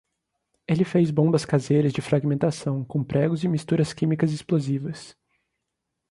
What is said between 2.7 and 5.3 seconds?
com pregos e misturas químicas explosivas